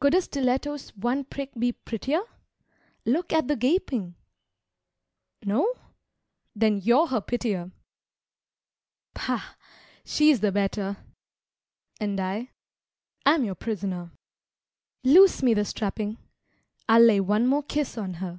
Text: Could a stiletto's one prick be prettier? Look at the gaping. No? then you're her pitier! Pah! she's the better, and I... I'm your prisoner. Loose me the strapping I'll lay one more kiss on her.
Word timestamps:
Could 0.00 0.14
a 0.14 0.20
stiletto's 0.22 0.90
one 0.90 1.24
prick 1.24 1.50
be 1.58 1.72
prettier? 1.72 2.20
Look 3.04 3.32
at 3.32 3.48
the 3.48 3.56
gaping. 3.56 4.14
No? 5.44 5.74
then 6.54 6.76
you're 6.76 7.08
her 7.08 7.20
pitier! 7.20 7.72
Pah! 9.14 9.56
she's 10.04 10.38
the 10.38 10.52
better, 10.52 10.98
and 11.98 12.20
I... 12.20 12.50
I'm 13.26 13.42
your 13.42 13.56
prisoner. 13.56 14.12
Loose 15.02 15.42
me 15.42 15.54
the 15.54 15.64
strapping 15.64 16.18
I'll 16.88 17.02
lay 17.02 17.18
one 17.18 17.44
more 17.48 17.64
kiss 17.64 17.98
on 17.98 18.14
her. 18.14 18.38